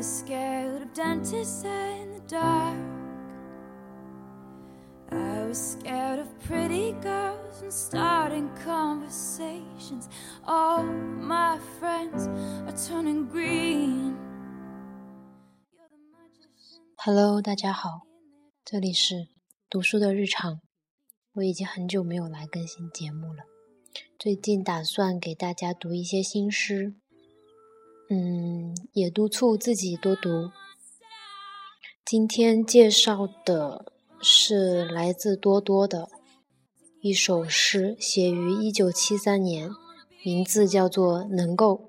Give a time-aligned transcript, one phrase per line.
[0.00, 2.74] was scared of dentists in the dark.
[5.10, 10.08] I was scared of pretty girls and starting conversations.
[10.46, 12.28] All my friends
[12.66, 14.16] are turning green.
[16.96, 18.06] Hello，大家好，
[18.64, 19.28] 这里是
[19.68, 20.62] 读书的日常。
[21.34, 23.44] 我已经很久没有来更新节目了，
[24.18, 26.94] 最近打算给大家读一些新诗，
[28.10, 30.50] 嗯，也督促自己多读。
[32.04, 33.86] 今天介绍的。
[34.22, 36.10] 是来自多多的
[37.00, 39.70] 一首诗，写于一九七三年，
[40.22, 41.88] 名字叫做《能够》。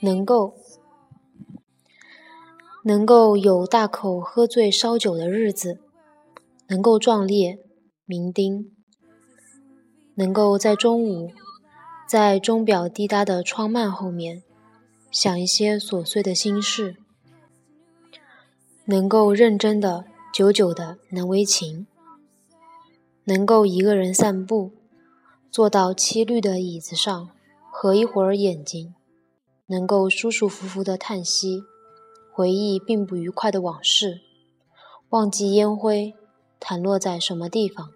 [0.00, 0.56] 能够，
[2.82, 5.78] 能够有大口喝醉烧酒的日子，
[6.66, 7.60] 能够壮烈
[8.08, 8.72] 酩酊，
[10.16, 11.30] 能够在中午，
[12.12, 14.42] 在钟表滴答的窗幔后面，
[15.10, 16.96] 想一些琐碎的心事。
[18.84, 21.86] 能够认真的、久久的难为情，
[23.24, 24.72] 能够一个人散步，
[25.50, 27.30] 坐到漆绿的椅子上，
[27.70, 28.94] 合一会儿眼睛，
[29.68, 31.64] 能够舒舒服服的叹息，
[32.30, 34.20] 回忆并不愉快的往事，
[35.08, 36.12] 忘记烟灰
[36.60, 37.88] 弹落在什么地方，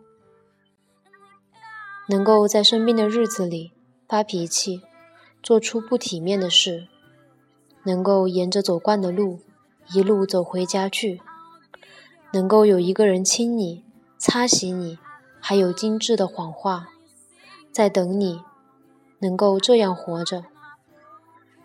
[2.09, 3.73] 能够在生病的日子里
[4.09, 4.83] 发脾气，
[5.43, 6.87] 做出不体面的事，
[7.85, 9.41] 能够沿着走惯的路。
[9.95, 11.21] 一路走回家去，
[12.33, 13.85] 能够有一个人亲你、
[14.19, 14.99] 擦洗你，
[15.39, 16.89] 还有精致的谎话
[17.71, 18.41] 在等你，
[19.21, 20.45] 能够这样活着，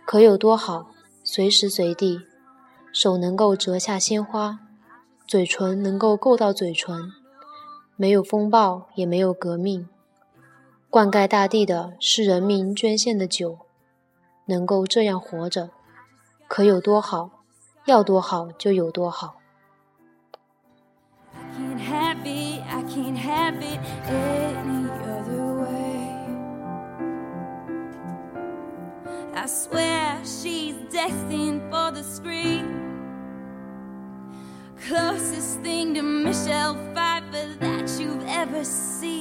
[0.05, 0.91] 可有多好？
[1.23, 2.21] 随时随地，
[2.93, 4.59] 手能够折下鲜花，
[5.27, 7.11] 嘴唇能够够到嘴唇，
[7.95, 9.89] 没有风暴，也没有革命，
[10.91, 13.59] 灌溉大地的是人民捐献的酒，
[14.47, 15.69] 能够这样活着，
[16.49, 17.45] 可有多好？
[17.85, 19.37] 要多好就有多好。
[29.33, 32.65] I swear she's destined for the screen.
[34.89, 39.20] Closest thing to Michelle Pfeiffer that you've ever seen.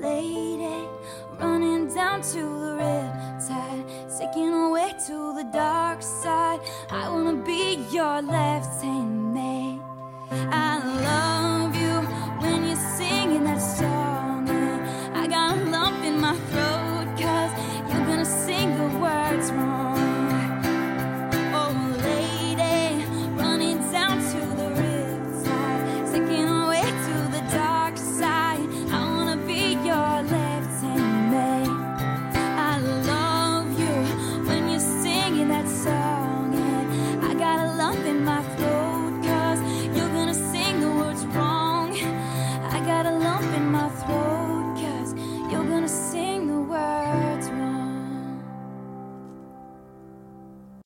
[0.00, 0.88] lady
[1.40, 3.84] running down to the red tide,
[4.18, 6.60] taking away to the dark side.
[6.90, 8.95] I wanna be your left hand.